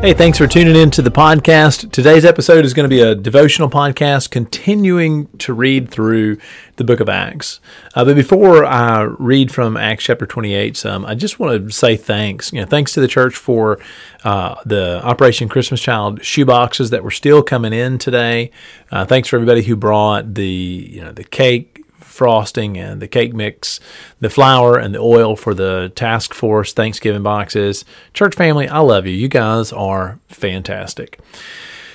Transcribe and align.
Hey, 0.00 0.14
thanks 0.14 0.38
for 0.38 0.46
tuning 0.46 0.76
in 0.76 0.90
to 0.92 1.02
the 1.02 1.10
podcast. 1.10 1.92
Today's 1.92 2.24
episode 2.24 2.64
is 2.64 2.72
going 2.72 2.84
to 2.84 2.88
be 2.88 3.02
a 3.02 3.14
devotional 3.14 3.68
podcast 3.68 4.30
continuing 4.30 5.26
to 5.36 5.52
read 5.52 5.90
through 5.90 6.38
the 6.76 6.84
book 6.84 7.00
of 7.00 7.10
Acts. 7.10 7.60
Uh, 7.94 8.06
but 8.06 8.16
before 8.16 8.64
I 8.64 9.02
read 9.02 9.52
from 9.52 9.76
Acts 9.76 10.04
chapter 10.04 10.24
28, 10.24 10.74
some, 10.78 11.04
I 11.04 11.14
just 11.14 11.38
want 11.38 11.66
to 11.66 11.70
say 11.70 11.98
thanks. 11.98 12.50
You 12.50 12.62
know, 12.62 12.66
thanks 12.66 12.94
to 12.94 13.02
the 13.02 13.08
church 13.08 13.36
for 13.36 13.78
uh, 14.24 14.54
the 14.64 15.04
Operation 15.04 15.50
Christmas 15.50 15.82
Child 15.82 16.24
shoe 16.24 16.46
boxes 16.46 16.88
that 16.88 17.04
were 17.04 17.10
still 17.10 17.42
coming 17.42 17.74
in 17.74 17.98
today. 17.98 18.52
Uh, 18.90 19.04
thanks 19.04 19.28
for 19.28 19.36
everybody 19.36 19.60
who 19.62 19.76
brought 19.76 20.32
the, 20.32 20.46
you 20.46 21.02
know, 21.02 21.12
the 21.12 21.24
cake, 21.24 21.79
frosting 22.10 22.76
and 22.76 23.00
the 23.00 23.08
cake 23.08 23.32
mix, 23.32 23.80
the 24.20 24.28
flour 24.28 24.76
and 24.76 24.94
the 24.94 24.98
oil 24.98 25.36
for 25.36 25.54
the 25.54 25.92
task 25.94 26.34
force 26.34 26.72
Thanksgiving 26.72 27.22
boxes. 27.22 27.84
Church 28.12 28.34
family, 28.34 28.68
I 28.68 28.80
love 28.80 29.06
you. 29.06 29.14
You 29.14 29.28
guys 29.28 29.72
are 29.72 30.18
fantastic. 30.28 31.20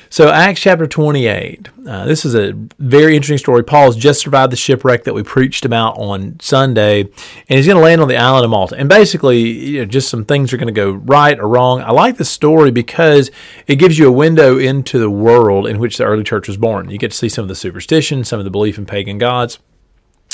So, 0.09 0.29
Acts 0.29 0.61
chapter 0.61 0.87
28. 0.87 1.67
Uh, 1.85 2.05
this 2.05 2.23
is 2.23 2.35
a 2.35 2.53
very 2.79 3.15
interesting 3.17 3.37
story. 3.37 3.65
Paul's 3.65 3.97
just 3.97 4.21
survived 4.21 4.51
the 4.51 4.55
shipwreck 4.55 5.03
that 5.03 5.13
we 5.13 5.23
preached 5.23 5.65
about 5.65 5.97
on 5.97 6.39
Sunday, 6.39 7.01
and 7.01 7.11
he's 7.49 7.65
going 7.65 7.75
to 7.75 7.83
land 7.83 7.99
on 7.99 8.07
the 8.07 8.15
island 8.15 8.45
of 8.45 8.51
Malta. 8.51 8.77
And 8.77 8.87
basically, 8.87 9.39
you 9.39 9.79
know, 9.79 9.85
just 9.85 10.07
some 10.09 10.23
things 10.23 10.53
are 10.53 10.57
going 10.57 10.67
to 10.67 10.71
go 10.73 10.91
right 10.91 11.37
or 11.37 11.49
wrong. 11.49 11.81
I 11.81 11.91
like 11.91 12.15
this 12.15 12.29
story 12.29 12.71
because 12.71 13.29
it 13.67 13.75
gives 13.75 13.99
you 13.99 14.07
a 14.07 14.11
window 14.11 14.57
into 14.57 14.99
the 14.99 15.09
world 15.09 15.67
in 15.67 15.79
which 15.79 15.97
the 15.97 16.05
early 16.05 16.23
church 16.23 16.47
was 16.47 16.55
born. 16.55 16.89
You 16.89 16.97
get 16.97 17.11
to 17.11 17.17
see 17.17 17.27
some 17.27 17.43
of 17.43 17.49
the 17.49 17.55
superstitions, 17.55 18.29
some 18.29 18.39
of 18.39 18.45
the 18.45 18.51
belief 18.51 18.77
in 18.77 18.85
pagan 18.85 19.17
gods. 19.17 19.59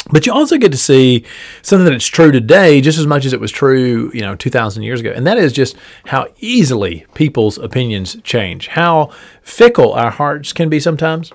But 0.10 0.26
you 0.26 0.34
also 0.34 0.58
get 0.58 0.72
to 0.72 0.78
see 0.78 1.26
something 1.62 1.86
that's 1.86 2.08
true 2.08 2.32
today 2.32 2.82
just 2.82 2.98
as 2.98 3.06
much 3.06 3.26
as 3.26 3.34
it 3.34 3.40
was 3.40 3.52
true, 3.52 4.12
you 4.14 4.22
know, 4.22 4.36
2,000 4.36 4.84
years 4.84 5.00
ago. 5.00 5.14
And 5.16 5.28
that 5.28 5.38
is 5.38 5.54
just 5.54 5.76
how 6.06 6.28
easily 6.40 7.06
people's 7.14 7.58
opinions 7.58 8.18
change, 8.24 8.68
how 8.70 9.12
fickle 9.44 9.94
our 9.94 10.12
hearts 10.12 10.54
can 10.54 10.70
be 10.70 10.80
sometimes. 10.80 11.32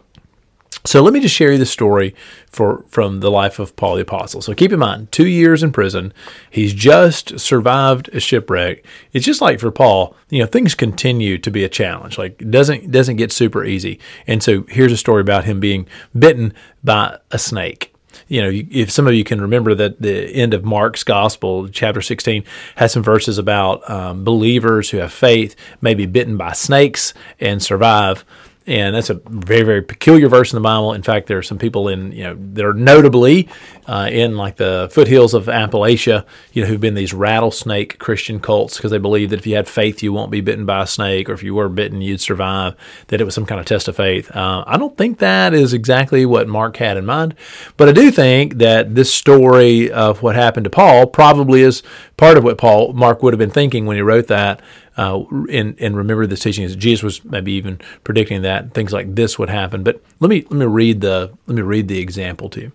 So 0.84 1.02
let 1.02 1.12
me 1.12 1.20
just 1.20 1.34
share 1.34 1.52
you 1.52 1.58
the 1.58 1.66
story 1.66 2.14
for 2.48 2.84
from 2.88 3.18
the 3.18 3.30
life 3.30 3.58
of 3.58 3.74
Paul 3.74 3.96
the 3.96 4.02
Apostle. 4.02 4.40
So 4.40 4.54
keep 4.54 4.72
in 4.72 4.78
mind, 4.78 5.10
two 5.10 5.26
years 5.26 5.62
in 5.62 5.72
prison, 5.72 6.12
he's 6.48 6.72
just 6.72 7.40
survived 7.40 8.08
a 8.12 8.20
shipwreck. 8.20 8.84
It's 9.12 9.26
just 9.26 9.40
like 9.40 9.58
for 9.58 9.72
Paul, 9.72 10.14
you 10.28 10.40
know, 10.40 10.46
things 10.46 10.76
continue 10.76 11.38
to 11.38 11.50
be 11.50 11.64
a 11.64 11.68
challenge. 11.68 12.18
Like 12.18 12.40
it 12.40 12.52
doesn't 12.52 12.92
doesn't 12.92 13.16
get 13.16 13.32
super 13.32 13.64
easy. 13.64 13.98
And 14.28 14.42
so 14.42 14.62
here's 14.68 14.92
a 14.92 14.96
story 14.96 15.22
about 15.22 15.44
him 15.44 15.58
being 15.58 15.88
bitten 16.16 16.52
by 16.84 17.18
a 17.32 17.38
snake 17.38 17.92
you 18.28 18.42
know, 18.42 18.50
if 18.52 18.90
some 18.90 19.06
of 19.06 19.14
you 19.14 19.24
can 19.24 19.40
remember 19.40 19.74
that 19.74 20.00
the 20.00 20.26
end 20.34 20.54
of 20.54 20.64
Mark's 20.64 21.04
gospel, 21.04 21.68
chapter 21.68 22.02
16, 22.02 22.44
has 22.76 22.92
some 22.92 23.02
verses 23.02 23.38
about 23.38 23.88
um, 23.88 24.24
believers 24.24 24.90
who 24.90 24.98
have 24.98 25.12
faith 25.12 25.54
may 25.80 25.94
be 25.94 26.06
bitten 26.06 26.36
by 26.36 26.52
snakes 26.52 27.14
and 27.38 27.62
survive 27.62 28.24
and 28.66 28.96
that's 28.96 29.10
a 29.10 29.14
very 29.14 29.62
very 29.62 29.82
peculiar 29.82 30.28
verse 30.28 30.52
in 30.52 30.56
the 30.56 30.62
Bible. 30.62 30.92
In 30.92 31.02
fact, 31.02 31.28
there 31.28 31.38
are 31.38 31.42
some 31.42 31.58
people 31.58 31.88
in 31.88 32.12
you 32.12 32.24
know 32.24 32.36
that 32.54 32.64
are 32.64 32.74
notably 32.74 33.48
uh, 33.86 34.08
in 34.10 34.36
like 34.36 34.56
the 34.56 34.88
foothills 34.92 35.34
of 35.34 35.46
Appalachia, 35.46 36.24
you 36.52 36.62
know, 36.62 36.68
who've 36.68 36.80
been 36.80 36.94
these 36.94 37.14
rattlesnake 37.14 37.98
Christian 37.98 38.40
cults 38.40 38.76
because 38.76 38.90
they 38.90 38.98
believe 38.98 39.30
that 39.30 39.38
if 39.38 39.46
you 39.46 39.54
had 39.54 39.68
faith, 39.68 40.02
you 40.02 40.12
won't 40.12 40.30
be 40.30 40.40
bitten 40.40 40.66
by 40.66 40.82
a 40.82 40.86
snake, 40.86 41.28
or 41.28 41.32
if 41.32 41.42
you 41.42 41.54
were 41.54 41.68
bitten, 41.68 42.00
you'd 42.00 42.20
survive. 42.20 42.74
That 43.08 43.20
it 43.20 43.24
was 43.24 43.34
some 43.34 43.46
kind 43.46 43.60
of 43.60 43.66
test 43.66 43.86
of 43.88 43.96
faith. 43.96 44.34
Uh, 44.34 44.64
I 44.66 44.76
don't 44.76 44.96
think 44.96 45.18
that 45.18 45.54
is 45.54 45.72
exactly 45.72 46.26
what 46.26 46.48
Mark 46.48 46.76
had 46.78 46.96
in 46.96 47.06
mind, 47.06 47.34
but 47.76 47.88
I 47.88 47.92
do 47.92 48.10
think 48.10 48.54
that 48.58 48.94
this 48.94 49.14
story 49.14 49.90
of 49.92 50.22
what 50.22 50.34
happened 50.34 50.64
to 50.64 50.70
Paul 50.70 51.06
probably 51.06 51.60
is 51.60 51.82
part 52.16 52.36
of 52.36 52.44
what 52.44 52.58
Paul 52.58 52.92
Mark 52.92 53.22
would 53.22 53.32
have 53.32 53.38
been 53.38 53.50
thinking 53.50 53.86
when 53.86 53.96
he 53.96 54.02
wrote 54.02 54.26
that. 54.26 54.60
Uh, 54.96 55.24
and 55.50 55.76
and 55.78 55.96
remember 55.96 56.26
this 56.26 56.40
teaching 56.40 56.64
is 56.64 56.74
Jesus 56.74 57.02
was 57.02 57.24
maybe 57.24 57.52
even 57.52 57.78
predicting 58.02 58.42
that 58.42 58.72
things 58.72 58.92
like 58.92 59.14
this 59.14 59.38
would 59.38 59.50
happen. 59.50 59.82
But 59.82 60.02
let 60.20 60.28
me 60.28 60.46
let 60.48 60.58
me 60.58 60.66
read 60.66 61.00
the 61.02 61.32
let 61.46 61.54
me 61.54 61.62
read 61.62 61.88
the 61.88 61.98
example 61.98 62.48
to 62.50 62.60
you. 62.60 62.72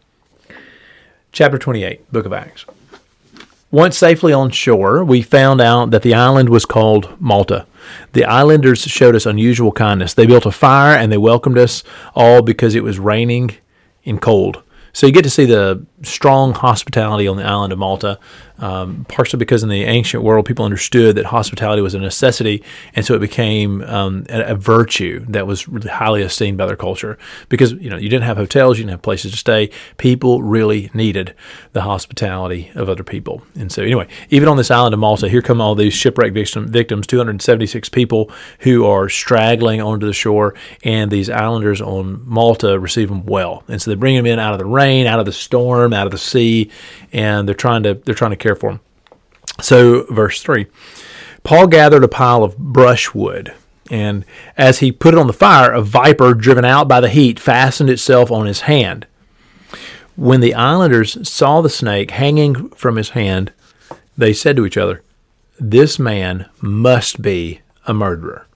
Chapter 1.31 1.57
twenty 1.57 1.83
eight, 1.83 2.09
Book 2.11 2.25
of 2.25 2.33
Acts. 2.33 2.65
Once 3.71 3.97
safely 3.97 4.33
on 4.33 4.51
shore, 4.51 5.01
we 5.03 5.21
found 5.21 5.61
out 5.61 5.91
that 5.91 6.01
the 6.01 6.13
island 6.13 6.49
was 6.49 6.65
called 6.65 7.19
Malta. 7.21 7.65
The 8.11 8.25
islanders 8.25 8.81
showed 8.81 9.15
us 9.15 9.25
unusual 9.25 9.71
kindness. 9.71 10.13
They 10.13 10.25
built 10.25 10.45
a 10.45 10.51
fire 10.51 10.97
and 10.97 11.09
they 11.09 11.17
welcomed 11.17 11.57
us 11.57 11.81
all 12.13 12.41
because 12.41 12.75
it 12.75 12.83
was 12.83 12.99
raining 12.99 13.55
and 14.05 14.21
cold. 14.21 14.61
So 14.93 15.07
you 15.07 15.13
get 15.13 15.23
to 15.23 15.29
see 15.29 15.45
the 15.45 15.85
strong 16.03 16.53
hospitality 16.53 17.27
on 17.27 17.37
the 17.37 17.45
island 17.45 17.71
of 17.71 17.79
Malta, 17.79 18.19
um, 18.61 19.05
partially 19.09 19.37
because 19.37 19.63
in 19.63 19.69
the 19.69 19.83
ancient 19.83 20.23
world 20.23 20.45
people 20.45 20.65
understood 20.65 21.15
that 21.15 21.25
hospitality 21.25 21.81
was 21.81 21.93
a 21.93 21.99
necessity, 21.99 22.63
and 22.95 23.05
so 23.05 23.15
it 23.15 23.19
became 23.19 23.81
um, 23.83 24.25
a, 24.29 24.53
a, 24.53 24.55
virtue 24.55 25.25
that 25.29 25.47
was 25.47 25.67
really 25.67 25.89
highly 25.89 26.21
esteemed 26.21 26.57
by 26.57 26.65
their 26.65 26.75
culture. 26.75 27.17
Because 27.49 27.73
you 27.73 27.89
know 27.89 27.97
you 27.97 28.09
didn't 28.09 28.23
have 28.23 28.37
hotels, 28.37 28.77
you 28.77 28.83
didn't 28.83 28.91
have 28.91 29.01
places 29.01 29.31
to 29.31 29.37
stay. 29.37 29.69
People 29.97 30.41
really 30.41 30.89
needed 30.93 31.33
the 31.73 31.81
hospitality 31.81 32.71
of 32.75 32.89
other 32.89 33.03
people, 33.03 33.41
and 33.55 33.71
so 33.71 33.83
anyway, 33.83 34.07
even 34.29 34.47
on 34.47 34.57
this 34.57 34.71
island 34.71 34.93
of 34.93 34.99
Malta, 34.99 35.29
here 35.29 35.41
come 35.41 35.61
all 35.61 35.75
these 35.75 35.93
shipwreck 35.93 36.33
victim, 36.33 36.67
victims, 36.67 37.07
276 37.07 37.89
people 37.89 38.31
who 38.59 38.85
are 38.85 39.09
straggling 39.09 39.81
onto 39.81 40.05
the 40.05 40.13
shore, 40.13 40.55
and 40.83 41.11
these 41.11 41.29
islanders 41.29 41.81
on 41.81 42.21
Malta 42.25 42.79
receive 42.79 43.09
them 43.09 43.25
well, 43.25 43.63
and 43.67 43.81
so 43.81 43.91
they 43.91 43.95
bring 43.95 44.15
them 44.15 44.25
in 44.25 44.39
out 44.39 44.53
of 44.53 44.59
the 44.59 44.65
rain, 44.65 45.07
out 45.07 45.19
of 45.19 45.25
the 45.25 45.31
storm 45.31 45.93
out 45.93 46.07
of 46.07 46.11
the 46.11 46.17
sea, 46.17 46.69
and 47.11 47.47
they're 47.47 47.55
trying 47.55 47.83
to 47.83 47.95
they're 47.95 48.15
trying 48.15 48.31
to 48.31 48.37
care 48.51 48.55
for 48.55 48.71
them. 48.71 48.79
So, 49.61 50.03
verse 50.09 50.41
three, 50.41 50.67
Paul 51.43 51.67
gathered 51.67 52.03
a 52.03 52.07
pile 52.07 52.43
of 52.43 52.57
brushwood, 52.57 53.53
and 53.89 54.25
as 54.57 54.79
he 54.79 54.91
put 54.91 55.13
it 55.13 55.19
on 55.19 55.27
the 55.27 55.33
fire, 55.33 55.71
a 55.71 55.81
viper 55.81 56.33
driven 56.33 56.65
out 56.65 56.87
by 56.87 57.01
the 57.01 57.09
heat 57.09 57.39
fastened 57.39 57.89
itself 57.89 58.31
on 58.31 58.45
his 58.45 58.61
hand. 58.61 59.07
When 60.15 60.39
the 60.39 60.53
islanders 60.53 61.27
saw 61.27 61.61
the 61.61 61.69
snake 61.69 62.11
hanging 62.11 62.69
from 62.69 62.95
his 62.95 63.09
hand, 63.09 63.51
they 64.17 64.33
said 64.33 64.55
to 64.55 64.65
each 64.65 64.77
other, 64.77 65.01
"This 65.59 65.97
man 65.97 66.45
must 66.61 67.21
be 67.21 67.61
a 67.85 67.93
murderer." 67.93 68.47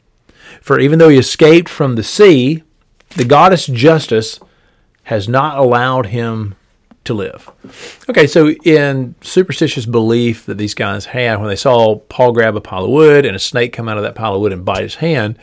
For 0.62 0.80
even 0.80 1.00
though 1.00 1.10
he 1.10 1.18
escaped 1.18 1.70
from 1.70 1.96
the 1.96 2.04
sea, 2.04 2.64
the 3.16 3.26
goddess 3.26 3.66
Justice 3.66 4.40
has 5.04 5.28
not 5.28 5.58
allowed 5.58 6.08
him 6.08 6.56
to 7.06 7.14
live. 7.14 7.50
Okay, 8.10 8.28
so 8.28 8.50
in 8.64 9.16
superstitious 9.22 9.86
belief 9.86 10.46
that 10.46 10.58
these 10.58 10.74
guys 10.74 11.06
had, 11.06 11.40
when 11.40 11.50
they 11.50 11.56
saw 11.56 11.96
Paul 11.96 12.34
grab 12.34 12.56
a 12.56 12.62
pile 12.62 12.84
of 12.84 12.92
wood 12.92 13.26
and 13.26 13.36
a 13.36 13.40
snake 13.40 13.74
come 13.74 13.88
out 13.88 13.98
of 13.98 14.04
that 14.04 14.16
pile 14.16 14.36
of 14.36 14.42
wood 14.42 14.54
and 14.54 14.66
bite 14.66 14.84
his 14.84 14.96
hand, 14.96 15.40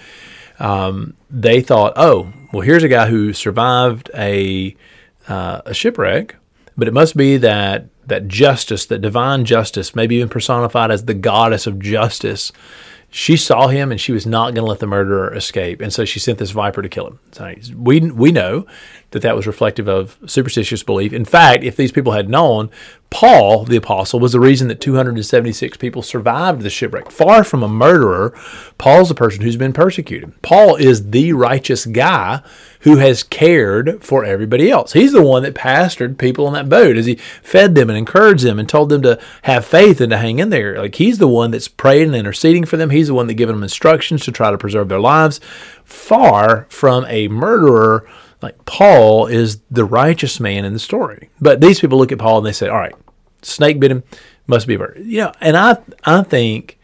um, 0.59 1.15
they 1.31 1.61
thought, 1.61 1.95
oh, 1.97 2.33
well, 2.53 2.63
here's 2.63 2.85
a 2.85 2.89
guy 2.89 3.09
who 3.09 3.33
survived 3.33 4.11
a 4.15 4.77
uh, 5.29 5.63
a 5.65 5.75
shipwreck, 5.75 6.37
but 6.77 6.89
it 6.89 6.95
must 6.95 7.17
be 7.17 7.37
that 7.39 7.87
that 8.07 8.29
justice, 8.29 8.87
that 8.87 9.01
divine 9.01 9.45
justice, 9.45 9.95
maybe 9.95 10.17
even 10.17 10.29
personified 10.29 10.91
as 10.91 11.05
the 11.05 11.15
goddess 11.15 11.67
of 11.67 11.79
justice, 11.79 12.53
she 13.15 13.37
saw 13.37 13.69
him 13.69 13.93
and 13.93 14.01
she 14.01 14.11
was 14.11 14.27
not 14.27 14.55
going 14.55 14.65
to 14.65 14.71
let 14.71 14.79
the 14.79 14.87
murderer 14.87 15.35
escape, 15.35 15.83
and 15.83 15.93
so 15.93 16.07
she 16.07 16.19
sent 16.19 16.39
this 16.39 16.51
viper 16.51 16.81
to 16.81 16.89
kill 16.89 17.07
him. 17.07 17.21
So 17.33 17.55
we 17.77 18.01
we 18.11 18.33
know 18.33 18.67
that 19.11 19.21
that 19.21 19.37
was 19.37 19.47
reflective 19.47 19.87
of 19.87 20.17
superstitious 20.27 20.83
belief. 20.83 21.13
In 21.13 21.27
fact, 21.27 21.63
if 21.63 21.77
these 21.77 21.93
people 21.93 22.13
had 22.13 22.31
known, 22.31 22.71
Paul, 23.13 23.67
the 23.67 23.77
apostle, 23.77 24.21
was 24.21 24.33
the 24.33 24.41
reason 24.41 24.69
that 24.69 24.81
276 24.81 25.77
people 25.77 26.01
survived 26.01 26.63
the 26.63 26.71
shipwreck. 26.71 27.11
Far 27.11 27.45
from 27.45 27.63
a 27.63 27.69
murderer, 27.69 28.31
Paul's 28.79 29.11
the 29.11 29.15
person 29.15 29.43
who's 29.43 29.59
been 29.59 29.75
persecuted. 29.75 30.41
Paul 30.41 30.77
is 30.77 31.11
the 31.11 31.35
righteous 31.35 31.85
guy 31.85 32.41
who 32.81 32.97
has 32.97 33.23
cared 33.23 34.03
for 34.03 34.25
everybody 34.25 34.71
else. 34.71 34.95
He's 34.95 35.13
the 35.13 35.23
one 35.23 35.43
that 35.43 35.55
pastored 35.55 36.17
people 36.17 36.47
on 36.47 36.55
that 36.55 36.71
boat 36.71 36.97
as 36.97 37.05
he 37.05 37.17
fed 37.17 37.75
them 37.75 37.91
and 37.91 37.99
encouraged 37.99 38.45
them 38.45 38.59
and 38.59 38.67
told 38.67 38.89
them 38.89 39.03
to 39.03 39.21
have 39.43 39.67
faith 39.67 40.01
and 40.01 40.11
to 40.11 40.17
hang 40.17 40.39
in 40.39 40.49
there. 40.49 40.79
Like 40.79 40.95
he's 40.95 41.19
the 41.19 41.29
one 41.29 41.51
that's 41.51 41.69
praying 41.69 42.09
and 42.09 42.17
interceding 42.17 42.65
for 42.65 42.79
them. 42.79 42.89
He's 42.89 43.09
the 43.09 43.15
one 43.15 43.27
that 43.27 43.35
given 43.35 43.57
them 43.57 43.63
instructions 43.63 44.25
to 44.25 44.33
try 44.33 44.51
to 44.51 44.57
preserve 44.57 44.89
their 44.89 44.99
lives. 44.99 45.39
Far 45.85 46.67
from 46.71 47.05
a 47.09 47.29
murderer 47.29 48.09
like 48.43 48.65
Paul 48.65 49.27
is 49.27 49.61
the 49.71 49.85
righteous 49.85 50.41
man 50.41 50.65
in 50.65 50.73
the 50.73 50.79
story. 50.79 51.31
But 51.41 51.61
these 51.61 51.81
people 51.81 51.99
look 51.99 52.13
at 52.13 52.19
Paul 52.19 52.39
and 52.39 52.47
they 52.47 52.53
say, 52.53 52.69
all 52.69 52.79
right, 52.79 52.95
snake 53.43 53.81
bit 53.81 53.91
him, 53.91 54.03
must 54.47 54.67
be 54.67 54.75
a 54.75 54.79
bird. 54.79 55.03
You 55.05 55.23
know, 55.23 55.33
and 55.41 55.57
I, 55.57 55.79
I 56.05 56.23
think 56.23 56.79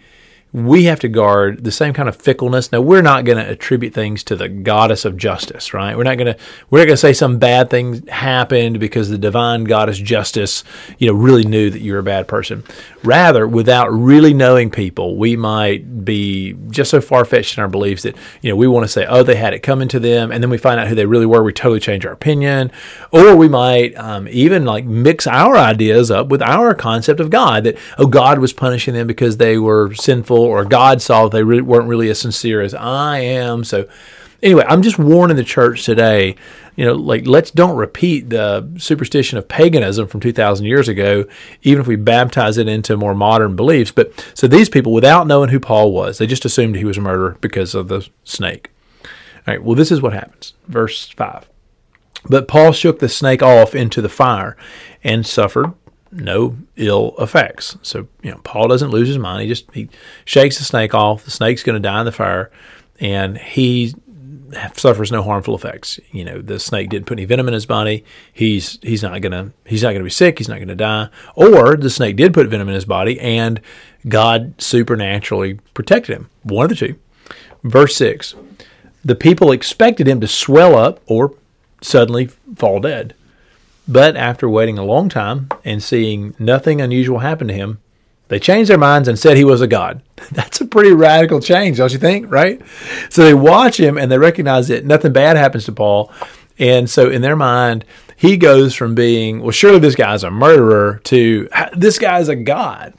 we 0.52 0.84
have 0.84 0.98
to 1.00 1.08
guard 1.08 1.62
the 1.62 1.70
same 1.70 1.92
kind 1.92 2.08
of 2.08 2.16
fickleness. 2.16 2.72
Now, 2.72 2.80
we're 2.80 3.02
not 3.02 3.26
going 3.26 3.36
to 3.36 3.50
attribute 3.50 3.92
things 3.92 4.24
to 4.24 4.36
the 4.36 4.48
goddess 4.48 5.04
of 5.04 5.18
justice, 5.18 5.74
right? 5.74 5.94
We're 5.94 6.04
not 6.04 6.16
going 6.16 6.34
to 6.34 6.40
we're 6.70 6.78
not 6.78 6.86
going 6.86 6.94
to 6.94 6.96
say 6.96 7.12
some 7.12 7.38
bad 7.38 7.68
thing 7.68 8.06
happened 8.06 8.80
because 8.80 9.10
the 9.10 9.18
divine 9.18 9.64
goddess 9.64 9.98
justice, 9.98 10.64
you 10.96 11.06
know, 11.06 11.12
really 11.12 11.44
knew 11.44 11.68
that 11.68 11.80
you're 11.80 11.98
a 11.98 12.02
bad 12.02 12.28
person. 12.28 12.64
Rather, 13.04 13.46
without 13.46 13.92
really 13.92 14.32
knowing 14.32 14.70
people, 14.70 15.16
we 15.16 15.36
might 15.36 16.04
be 16.04 16.54
just 16.70 16.90
so 16.90 17.02
far 17.02 17.26
fetched 17.26 17.58
in 17.58 17.62
our 17.62 17.68
beliefs 17.68 18.04
that 18.04 18.16
you 18.40 18.48
know 18.48 18.56
we 18.56 18.66
want 18.66 18.84
to 18.84 18.88
say, 18.88 19.04
oh, 19.06 19.22
they 19.22 19.36
had 19.36 19.52
it 19.52 19.60
coming 19.60 19.88
to 19.88 20.00
them, 20.00 20.32
and 20.32 20.42
then 20.42 20.48
we 20.48 20.56
find 20.56 20.80
out 20.80 20.88
who 20.88 20.94
they 20.94 21.06
really 21.06 21.26
were. 21.26 21.42
We 21.42 21.52
totally 21.52 21.80
change 21.80 22.06
our 22.06 22.12
opinion, 22.12 22.72
or 23.10 23.36
we 23.36 23.48
might 23.48 23.94
um, 23.98 24.26
even 24.28 24.64
like 24.64 24.86
mix 24.86 25.26
our 25.26 25.56
ideas 25.58 26.10
up 26.10 26.28
with 26.28 26.40
our 26.40 26.74
concept 26.74 27.20
of 27.20 27.28
God 27.28 27.64
that 27.64 27.76
oh, 27.98 28.06
God 28.06 28.38
was 28.38 28.54
punishing 28.54 28.94
them 28.94 29.06
because 29.06 29.36
they 29.36 29.58
were 29.58 29.92
sinful 29.94 30.37
or 30.46 30.64
God 30.64 31.02
saw 31.02 31.24
that 31.24 31.32
they 31.32 31.42
really 31.42 31.62
weren't 31.62 31.88
really 31.88 32.10
as 32.10 32.20
sincere 32.20 32.60
as 32.60 32.74
I 32.74 33.18
am. 33.18 33.64
So, 33.64 33.88
anyway, 34.42 34.64
I'm 34.68 34.82
just 34.82 34.98
warning 34.98 35.36
the 35.36 35.44
church 35.44 35.84
today. 35.84 36.36
You 36.76 36.84
know, 36.84 36.94
like 36.94 37.26
let's 37.26 37.50
don't 37.50 37.76
repeat 37.76 38.30
the 38.30 38.70
superstition 38.78 39.36
of 39.36 39.48
paganism 39.48 40.06
from 40.06 40.20
2,000 40.20 40.64
years 40.64 40.88
ago, 40.88 41.24
even 41.62 41.80
if 41.80 41.88
we 41.88 41.96
baptize 41.96 42.56
it 42.56 42.68
into 42.68 42.96
more 42.96 43.16
modern 43.16 43.56
beliefs. 43.56 43.90
But 43.90 44.12
so 44.34 44.46
these 44.46 44.68
people, 44.68 44.92
without 44.92 45.26
knowing 45.26 45.48
who 45.48 45.58
Paul 45.58 45.92
was, 45.92 46.18
they 46.18 46.26
just 46.28 46.44
assumed 46.44 46.76
he 46.76 46.84
was 46.84 46.98
a 46.98 47.00
murderer 47.00 47.36
because 47.40 47.74
of 47.74 47.88
the 47.88 48.08
snake. 48.22 48.70
All 49.04 49.54
right, 49.54 49.62
well, 49.62 49.74
this 49.74 49.90
is 49.90 50.00
what 50.00 50.12
happens. 50.12 50.54
Verse 50.68 51.08
5. 51.08 51.48
But 52.28 52.46
Paul 52.46 52.72
shook 52.72 53.00
the 53.00 53.08
snake 53.08 53.42
off 53.42 53.74
into 53.74 54.00
the 54.00 54.08
fire 54.08 54.56
and 55.02 55.26
suffered 55.26 55.72
no 56.10 56.56
ill 56.76 57.14
effects. 57.18 57.76
So, 57.82 58.08
you 58.22 58.30
know, 58.30 58.38
Paul 58.44 58.68
doesn't 58.68 58.90
lose 58.90 59.08
his 59.08 59.18
mind. 59.18 59.42
He 59.42 59.48
just 59.48 59.70
he 59.72 59.88
shakes 60.24 60.58
the 60.58 60.64
snake 60.64 60.94
off. 60.94 61.24
The 61.24 61.30
snake's 61.30 61.62
going 61.62 61.80
to 61.80 61.86
die 61.86 62.00
in 62.00 62.06
the 62.06 62.12
fire, 62.12 62.50
and 63.00 63.36
he 63.38 63.94
suffers 64.74 65.12
no 65.12 65.22
harmful 65.22 65.54
effects. 65.54 66.00
You 66.10 66.24
know, 66.24 66.40
the 66.40 66.58
snake 66.58 66.88
didn't 66.88 67.06
put 67.06 67.18
any 67.18 67.26
venom 67.26 67.48
in 67.48 67.54
his 67.54 67.66
body. 67.66 68.04
He's 68.32 68.78
he's 68.82 69.02
not 69.02 69.20
gonna 69.20 69.52
he's 69.66 69.82
not 69.82 69.92
gonna 69.92 70.04
be 70.04 70.10
sick. 70.10 70.38
He's 70.38 70.48
not 70.48 70.58
gonna 70.58 70.74
die. 70.74 71.08
Or 71.34 71.76
the 71.76 71.90
snake 71.90 72.16
did 72.16 72.34
put 72.34 72.48
venom 72.48 72.68
in 72.68 72.74
his 72.74 72.84
body, 72.84 73.18
and 73.20 73.60
God 74.06 74.54
supernaturally 74.58 75.54
protected 75.74 76.16
him. 76.16 76.30
One 76.42 76.64
of 76.64 76.70
the 76.70 76.76
two. 76.76 76.96
Verse 77.62 77.96
six: 77.96 78.34
the 79.04 79.14
people 79.14 79.52
expected 79.52 80.06
him 80.06 80.20
to 80.20 80.28
swell 80.28 80.76
up 80.76 81.00
or 81.06 81.34
suddenly 81.80 82.26
fall 82.56 82.80
dead. 82.80 83.14
But 83.88 84.16
after 84.16 84.48
waiting 84.48 84.76
a 84.76 84.84
long 84.84 85.08
time 85.08 85.48
and 85.64 85.82
seeing 85.82 86.34
nothing 86.38 86.80
unusual 86.82 87.20
happen 87.20 87.48
to 87.48 87.54
him, 87.54 87.80
they 88.28 88.38
changed 88.38 88.70
their 88.70 88.76
minds 88.76 89.08
and 89.08 89.18
said 89.18 89.38
he 89.38 89.44
was 89.44 89.62
a 89.62 89.66
god. 89.66 90.02
That's 90.30 90.60
a 90.60 90.66
pretty 90.66 90.92
radical 90.92 91.40
change, 91.40 91.78
don't 91.78 91.92
you 91.92 91.98
think? 91.98 92.30
Right? 92.30 92.60
So 93.08 93.24
they 93.24 93.34
watch 93.34 93.80
him 93.80 93.96
and 93.96 94.12
they 94.12 94.18
recognize 94.18 94.68
that 94.68 94.84
nothing 94.84 95.14
bad 95.14 95.38
happens 95.38 95.64
to 95.64 95.72
Paul. 95.72 96.12
And 96.58 96.90
so 96.90 97.08
in 97.08 97.22
their 97.22 97.36
mind, 97.36 97.86
he 98.14 98.36
goes 98.36 98.74
from 98.74 98.94
being, 98.94 99.40
well, 99.40 99.52
surely 99.52 99.78
this 99.78 99.94
guy's 99.94 100.24
a 100.24 100.30
murderer 100.30 101.00
to 101.04 101.48
this 101.74 101.98
guy's 101.98 102.28
a 102.28 102.36
god. 102.36 102.94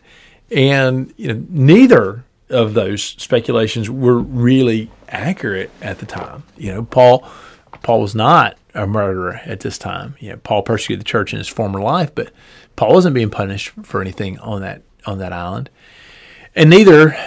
And 0.49 1.13
you 1.17 1.31
know, 1.31 1.45
neither 1.49 2.23
of 2.49 2.73
those 2.73 3.03
speculations 3.03 3.89
were 3.89 4.17
really 4.17 4.89
accurate 5.09 5.69
at 5.81 5.99
the 5.99 6.05
time. 6.05 6.43
You 6.57 6.73
know, 6.73 6.83
Paul 6.83 7.29
Paul 7.83 8.01
was 8.01 8.15
not 8.15 8.57
a 8.73 8.85
murderer 8.87 9.41
at 9.45 9.61
this 9.61 9.77
time. 9.77 10.15
You 10.19 10.31
know, 10.31 10.37
Paul 10.37 10.63
persecuted 10.63 11.01
the 11.01 11.09
church 11.09 11.33
in 11.33 11.39
his 11.39 11.47
former 11.47 11.81
life, 11.81 12.13
but 12.13 12.31
Paul 12.75 12.93
wasn't 12.93 13.15
being 13.15 13.29
punished 13.29 13.71
for 13.83 14.01
anything 14.01 14.39
on 14.39 14.61
that 14.61 14.83
on 15.05 15.17
that 15.19 15.33
island. 15.33 15.69
And 16.55 16.69
neither 16.69 17.17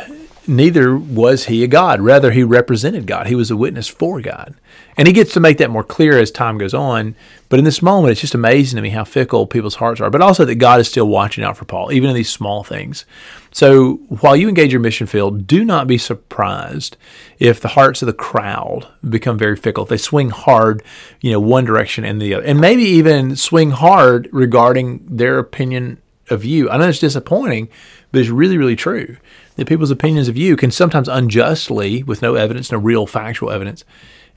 neither 0.47 0.97
was 0.97 1.45
he 1.45 1.63
a 1.65 1.67
god. 1.67 2.01
Rather, 2.01 2.31
he 2.33 2.43
represented 2.43 3.07
God. 3.07 3.27
He 3.27 3.35
was 3.35 3.51
a 3.51 3.57
witness 3.57 3.89
for 3.89 4.21
God. 4.21 4.55
And 4.97 5.09
he 5.09 5.15
gets 5.15 5.33
to 5.35 5.41
make 5.41 5.59
that 5.59 5.71
more 5.71 5.85
clear 5.85 6.19
as 6.19 6.31
time 6.31 6.59
goes 6.59 6.75
on. 6.75 7.15
But 7.49 7.59
in 7.59 7.65
this 7.65 7.83
moment, 7.83 8.13
it's 8.13 8.21
just 8.21 8.35
amazing 8.35 8.77
to 8.77 8.83
me 8.83 8.91
how 8.91 9.05
fickle 9.05 9.47
people's 9.47 9.77
hearts 9.77 10.01
are, 10.01 10.11
but 10.11 10.21
also 10.21 10.45
that 10.45 10.57
God 10.57 10.81
is 10.81 10.89
still 10.89 11.09
watching 11.09 11.45
out 11.45 11.57
for 11.57 11.65
Paul, 11.65 11.93
even 11.93 12.11
in 12.11 12.17
these 12.17 12.31
small 12.31 12.65
things. 12.65 13.05
So 13.53 13.95
while 14.09 14.35
you 14.35 14.49
engage 14.49 14.73
your 14.73 14.81
mission 14.81 15.07
field, 15.07 15.47
do 15.47 15.65
not 15.65 15.87
be 15.87 15.99
surprised 15.99 16.97
if 17.39 17.61
the 17.61 17.69
hearts 17.69 18.03
of 18.03 18.07
the 18.07 18.13
crowd 18.13 18.87
become 19.09 19.39
very 19.39 19.57
fickle, 19.57 19.85
if 19.85 19.91
they 19.91 19.97
swing 19.97 20.31
hard, 20.31 20.83
you 21.21 21.31
know, 21.31 21.41
one 21.41 21.65
direction 21.65 22.05
and 22.05 22.21
the 22.21 22.35
other, 22.35 22.45
and 22.45 22.61
maybe 22.61 22.83
even 22.83 23.37
swing 23.37 23.71
hard 23.71 24.29
regarding 24.33 25.05
their 25.07 25.39
opinion 25.39 26.02
of 26.33 26.45
you. 26.45 26.69
I 26.69 26.79
know 26.79 26.89
it's 26.89 26.99
disappointing, 26.99 27.69
but 28.11 28.21
it's 28.21 28.31
really, 28.31 28.59
really 28.59 28.77
true 28.77 29.17
that 29.57 29.69
people's 29.69 29.91
opinions 29.93 30.29
of 30.29 30.37
you 30.37 30.57
can 30.57 30.71
sometimes 30.71 31.09
unjustly, 31.09 32.03
with 32.03 32.23
no 32.23 32.35
evidence, 32.35 32.73
no 32.73 32.79
real 32.79 33.07
factual 33.07 33.51
evidence, 33.51 33.85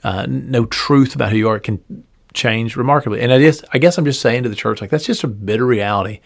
uh, 0.04 0.28
no 0.30 0.66
truth 0.66 1.16
about 1.16 1.32
who 1.32 1.38
you 1.38 1.50
are, 1.50 1.60
can 1.60 1.82
change 2.34 2.76
remarkably. 2.76 3.22
And 3.22 3.32
I 3.34 3.40
guess, 3.40 3.64
I 3.74 3.80
guess 3.80 3.98
I'm 3.98 4.06
just 4.06 4.22
saying 4.22 4.44
to 4.44 4.50
the 4.50 4.56
church, 4.56 4.82
like, 4.82 4.90
that's 4.92 5.06
just 5.06 5.24
a 5.24 5.28
bitter 5.28 5.66
reality, 5.66 6.20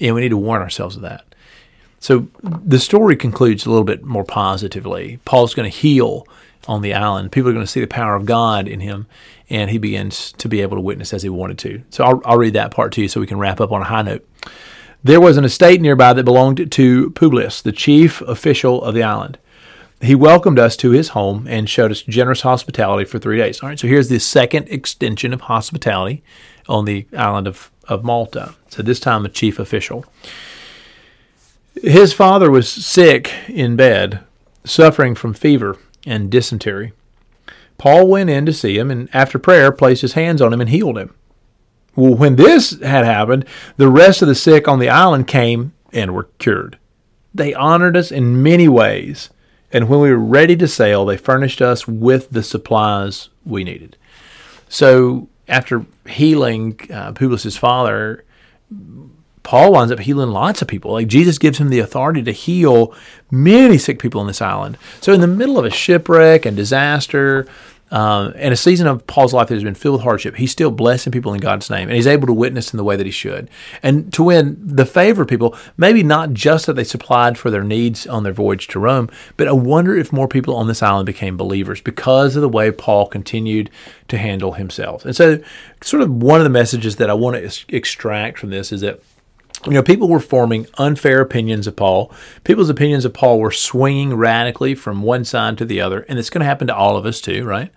and 0.00 0.14
we 0.14 0.22
need 0.22 0.28
to 0.30 0.36
warn 0.38 0.62
ourselves 0.62 0.96
of 0.96 1.02
that. 1.02 1.24
So 2.00 2.28
the 2.42 2.78
story 2.78 3.16
concludes 3.16 3.66
a 3.66 3.70
little 3.70 3.84
bit 3.84 4.04
more 4.04 4.24
positively. 4.24 5.18
Paul's 5.24 5.54
going 5.54 5.68
to 5.68 5.76
heal 5.76 6.26
on 6.68 6.82
the 6.82 6.94
island. 6.94 7.32
People 7.32 7.50
are 7.50 7.54
going 7.54 7.66
to 7.66 7.70
see 7.70 7.80
the 7.80 7.88
power 7.88 8.14
of 8.14 8.24
God 8.24 8.68
in 8.68 8.78
him, 8.78 9.08
and 9.50 9.68
he 9.68 9.78
begins 9.78 10.32
to 10.34 10.48
be 10.48 10.60
able 10.60 10.76
to 10.76 10.80
witness 10.80 11.12
as 11.12 11.24
he 11.24 11.28
wanted 11.28 11.58
to. 11.58 11.82
So 11.90 12.04
I'll, 12.04 12.22
I'll 12.24 12.38
read 12.38 12.52
that 12.52 12.70
part 12.70 12.92
to 12.92 13.02
you 13.02 13.08
so 13.08 13.20
we 13.20 13.26
can 13.26 13.38
wrap 13.38 13.60
up 13.60 13.72
on 13.72 13.80
a 13.80 13.84
high 13.84 14.02
note. 14.02 14.28
There 15.04 15.20
was 15.20 15.36
an 15.36 15.44
estate 15.44 15.80
nearby 15.80 16.12
that 16.12 16.24
belonged 16.24 16.72
to 16.72 17.10
Publius, 17.10 17.62
the 17.62 17.72
chief 17.72 18.20
official 18.22 18.82
of 18.82 18.94
the 18.94 19.02
island. 19.02 19.38
He 20.00 20.14
welcomed 20.14 20.58
us 20.58 20.76
to 20.78 20.90
his 20.90 21.10
home 21.10 21.46
and 21.48 21.68
showed 21.68 21.90
us 21.90 22.02
generous 22.02 22.42
hospitality 22.42 23.04
for 23.04 23.18
three 23.18 23.38
days. 23.38 23.62
All 23.62 23.68
right, 23.68 23.78
so 23.78 23.88
here's 23.88 24.08
the 24.08 24.20
second 24.20 24.68
extension 24.68 25.32
of 25.32 25.42
hospitality 25.42 26.22
on 26.68 26.84
the 26.84 27.06
island 27.16 27.46
of, 27.46 27.70
of 27.88 28.04
Malta. 28.04 28.54
So 28.68 28.82
this 28.82 29.00
time 29.00 29.24
a 29.24 29.28
chief 29.28 29.58
official. 29.58 30.04
His 31.82 32.12
father 32.12 32.50
was 32.50 32.68
sick 32.70 33.32
in 33.48 33.76
bed, 33.76 34.20
suffering 34.64 35.14
from 35.14 35.32
fever 35.32 35.78
and 36.06 36.30
dysentery. 36.30 36.92
Paul 37.76 38.08
went 38.08 38.30
in 38.30 38.46
to 38.46 38.52
see 38.52 38.78
him 38.78 38.90
and 38.90 39.08
after 39.12 39.38
prayer 39.38 39.70
placed 39.70 40.02
his 40.02 40.14
hands 40.14 40.42
on 40.42 40.52
him 40.52 40.60
and 40.60 40.70
healed 40.70 40.98
him. 40.98 41.14
Well, 41.98 42.14
when 42.14 42.36
this 42.36 42.80
had 42.80 43.04
happened, 43.04 43.44
the 43.76 43.88
rest 43.88 44.22
of 44.22 44.28
the 44.28 44.36
sick 44.36 44.68
on 44.68 44.78
the 44.78 44.88
island 44.88 45.26
came 45.26 45.72
and 45.92 46.14
were 46.14 46.28
cured. 46.38 46.78
They 47.34 47.52
honored 47.54 47.96
us 47.96 48.12
in 48.12 48.40
many 48.40 48.68
ways, 48.68 49.30
and 49.72 49.88
when 49.88 49.98
we 49.98 50.12
were 50.12 50.16
ready 50.16 50.54
to 50.58 50.68
sail, 50.68 51.04
they 51.04 51.16
furnished 51.16 51.60
us 51.60 51.88
with 51.88 52.30
the 52.30 52.44
supplies 52.44 53.30
we 53.44 53.64
needed. 53.64 53.96
So, 54.68 55.28
after 55.48 55.86
healing 56.06 56.78
uh, 56.88 57.14
Publius' 57.14 57.56
father, 57.56 58.24
Paul 59.42 59.72
winds 59.72 59.90
up 59.90 59.98
healing 59.98 60.30
lots 60.30 60.62
of 60.62 60.68
people. 60.68 60.92
Like 60.92 61.08
Jesus 61.08 61.36
gives 61.36 61.58
him 61.58 61.68
the 61.68 61.80
authority 61.80 62.22
to 62.22 62.32
heal 62.32 62.94
many 63.28 63.76
sick 63.76 63.98
people 63.98 64.20
on 64.20 64.28
this 64.28 64.40
island. 64.40 64.78
So, 65.00 65.12
in 65.12 65.20
the 65.20 65.26
middle 65.26 65.58
of 65.58 65.64
a 65.64 65.70
shipwreck 65.70 66.46
and 66.46 66.56
disaster, 66.56 67.48
um, 67.90 68.34
and 68.36 68.52
a 68.52 68.56
season 68.56 68.86
of 68.86 69.06
Paul's 69.06 69.32
life 69.32 69.48
that 69.48 69.54
has 69.54 69.64
been 69.64 69.74
filled 69.74 69.94
with 69.94 70.02
hardship, 70.02 70.36
he's 70.36 70.50
still 70.50 70.70
blessing 70.70 71.10
people 71.10 71.32
in 71.32 71.40
God's 71.40 71.70
name, 71.70 71.88
and 71.88 71.96
he's 71.96 72.06
able 72.06 72.26
to 72.26 72.32
witness 72.32 72.72
in 72.72 72.76
the 72.76 72.84
way 72.84 72.96
that 72.96 73.06
he 73.06 73.12
should, 73.12 73.48
and 73.82 74.12
to 74.12 74.24
win 74.24 74.58
the 74.60 74.86
favor 74.86 75.22
of 75.22 75.28
people. 75.28 75.56
Maybe 75.76 76.02
not 76.02 76.32
just 76.32 76.66
that 76.66 76.74
they 76.74 76.84
supplied 76.84 77.38
for 77.38 77.50
their 77.50 77.64
needs 77.64 78.06
on 78.06 78.22
their 78.22 78.32
voyage 78.32 78.68
to 78.68 78.78
Rome, 78.78 79.10
but 79.36 79.48
I 79.48 79.52
wonder 79.52 79.96
if 79.96 80.12
more 80.12 80.28
people 80.28 80.54
on 80.54 80.66
this 80.66 80.82
island 80.82 81.06
became 81.06 81.36
believers 81.36 81.80
because 81.80 82.36
of 82.36 82.42
the 82.42 82.48
way 82.48 82.70
Paul 82.70 83.06
continued 83.06 83.70
to 84.08 84.18
handle 84.18 84.52
himself. 84.52 85.04
And 85.04 85.16
so, 85.16 85.38
sort 85.82 86.02
of 86.02 86.10
one 86.10 86.40
of 86.40 86.44
the 86.44 86.50
messages 86.50 86.96
that 86.96 87.10
I 87.10 87.14
want 87.14 87.36
to 87.36 87.76
extract 87.76 88.38
from 88.38 88.50
this 88.50 88.72
is 88.72 88.82
that 88.82 89.00
you 89.64 89.72
know, 89.72 89.82
people 89.82 90.08
were 90.08 90.20
forming 90.20 90.66
unfair 90.78 91.20
opinions 91.20 91.66
of 91.66 91.76
Paul. 91.76 92.12
People's 92.44 92.70
opinions 92.70 93.04
of 93.04 93.12
Paul 93.12 93.40
were 93.40 93.50
swinging 93.50 94.14
radically 94.14 94.74
from 94.74 95.02
one 95.02 95.24
side 95.24 95.58
to 95.58 95.64
the 95.64 95.80
other, 95.80 96.00
and 96.08 96.18
it's 96.18 96.30
going 96.30 96.40
to 96.40 96.46
happen 96.46 96.68
to 96.68 96.76
all 96.76 96.96
of 96.96 97.06
us 97.06 97.20
too, 97.20 97.44
right? 97.44 97.72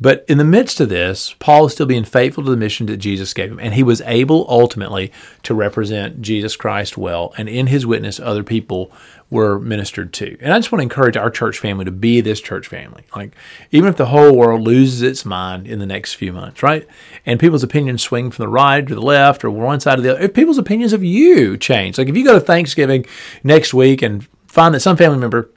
But 0.00 0.24
in 0.28 0.38
the 0.38 0.44
midst 0.44 0.78
of 0.78 0.88
this, 0.88 1.34
Paul 1.40 1.66
is 1.66 1.72
still 1.72 1.86
being 1.86 2.04
faithful 2.04 2.44
to 2.44 2.50
the 2.50 2.56
mission 2.56 2.86
that 2.86 2.98
Jesus 2.98 3.34
gave 3.34 3.50
him, 3.50 3.58
and 3.58 3.74
he 3.74 3.82
was 3.82 4.00
able 4.02 4.46
ultimately 4.48 5.12
to 5.42 5.54
represent 5.54 6.22
Jesus 6.22 6.54
Christ 6.54 6.96
well, 6.96 7.34
and 7.36 7.48
in 7.48 7.66
his 7.66 7.84
witness, 7.84 8.20
other 8.20 8.44
people 8.44 8.92
were 9.28 9.58
ministered 9.58 10.12
to. 10.14 10.38
And 10.40 10.54
I 10.54 10.58
just 10.58 10.70
want 10.70 10.80
to 10.80 10.84
encourage 10.84 11.16
our 11.16 11.30
church 11.30 11.58
family 11.58 11.84
to 11.84 11.90
be 11.90 12.20
this 12.20 12.40
church 12.40 12.68
family. 12.68 13.04
Like, 13.14 13.34
even 13.72 13.88
if 13.88 13.96
the 13.96 14.06
whole 14.06 14.36
world 14.36 14.62
loses 14.62 15.02
its 15.02 15.24
mind 15.24 15.66
in 15.66 15.80
the 15.80 15.86
next 15.86 16.14
few 16.14 16.32
months, 16.32 16.62
right? 16.62 16.86
And 17.26 17.40
people's 17.40 17.64
opinions 17.64 18.02
swing 18.02 18.30
from 18.30 18.44
the 18.44 18.48
right 18.48 18.86
to 18.86 18.94
the 18.94 19.02
left 19.02 19.44
or 19.44 19.50
one 19.50 19.80
side 19.80 19.96
to 19.96 20.02
the 20.02 20.12
other, 20.12 20.20
if 20.20 20.32
people's 20.32 20.58
opinions 20.58 20.92
of 20.92 21.02
you 21.02 21.56
change. 21.56 21.98
Like, 21.98 22.08
if 22.08 22.16
you 22.16 22.24
go 22.24 22.34
to 22.34 22.40
Thanksgiving 22.40 23.04
next 23.42 23.74
week 23.74 24.00
and 24.00 24.26
find 24.46 24.74
that 24.74 24.80
some 24.80 24.96
family 24.96 25.18
member 25.18 25.50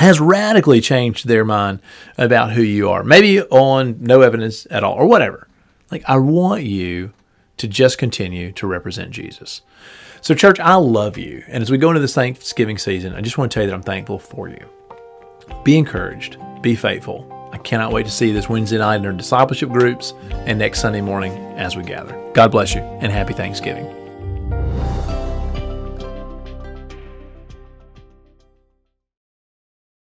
has 0.00 0.18
radically 0.18 0.80
changed 0.80 1.28
their 1.28 1.44
mind 1.44 1.80
about 2.16 2.52
who 2.52 2.62
you 2.62 2.88
are, 2.88 3.04
maybe 3.04 3.42
on 3.42 3.98
no 4.00 4.22
evidence 4.22 4.66
at 4.70 4.82
all 4.82 4.94
or 4.94 5.06
whatever. 5.06 5.46
Like, 5.90 6.02
I 6.06 6.16
want 6.16 6.62
you 6.62 7.12
to 7.58 7.68
just 7.68 7.98
continue 7.98 8.50
to 8.52 8.66
represent 8.66 9.10
Jesus. 9.10 9.60
So, 10.22 10.34
church, 10.34 10.58
I 10.58 10.76
love 10.76 11.18
you. 11.18 11.44
And 11.48 11.60
as 11.60 11.70
we 11.70 11.76
go 11.76 11.88
into 11.88 12.00
this 12.00 12.14
Thanksgiving 12.14 12.78
season, 12.78 13.14
I 13.14 13.20
just 13.20 13.36
want 13.36 13.52
to 13.52 13.54
tell 13.54 13.64
you 13.64 13.70
that 13.70 13.76
I'm 13.76 13.82
thankful 13.82 14.18
for 14.18 14.48
you. 14.48 14.64
Be 15.64 15.76
encouraged, 15.76 16.38
be 16.62 16.74
faithful. 16.74 17.50
I 17.52 17.58
cannot 17.58 17.92
wait 17.92 18.06
to 18.06 18.12
see 18.12 18.28
you 18.28 18.32
this 18.32 18.48
Wednesday 18.48 18.78
night 18.78 18.96
in 18.96 19.06
our 19.06 19.12
discipleship 19.12 19.68
groups 19.68 20.14
and 20.30 20.58
next 20.58 20.80
Sunday 20.80 21.02
morning 21.02 21.32
as 21.58 21.76
we 21.76 21.82
gather. 21.82 22.16
God 22.32 22.52
bless 22.52 22.74
you 22.74 22.80
and 22.80 23.12
happy 23.12 23.34
Thanksgiving. 23.34 23.99